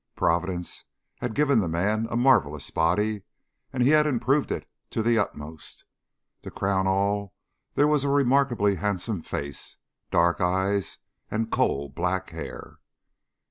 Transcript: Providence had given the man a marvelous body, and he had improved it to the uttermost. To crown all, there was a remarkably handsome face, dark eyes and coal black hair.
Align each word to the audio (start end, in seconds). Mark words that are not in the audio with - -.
Providence 0.15 0.85
had 1.17 1.35
given 1.35 1.59
the 1.59 1.67
man 1.67 2.07
a 2.09 2.17
marvelous 2.17 2.71
body, 2.71 3.21
and 3.71 3.83
he 3.83 3.89
had 3.89 4.07
improved 4.07 4.51
it 4.51 4.67
to 4.89 5.03
the 5.03 5.19
uttermost. 5.19 5.85
To 6.41 6.49
crown 6.49 6.87
all, 6.87 7.35
there 7.75 7.87
was 7.87 8.03
a 8.03 8.09
remarkably 8.09 8.77
handsome 8.77 9.21
face, 9.21 9.77
dark 10.09 10.41
eyes 10.41 10.97
and 11.29 11.51
coal 11.51 11.87
black 11.87 12.31
hair. 12.31 12.79